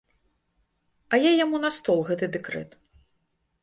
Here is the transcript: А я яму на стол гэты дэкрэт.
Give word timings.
А 1.13 1.21
я 1.29 1.35
яму 1.43 1.63
на 1.69 1.73
стол 1.79 2.05
гэты 2.11 2.25
дэкрэт. 2.39 2.71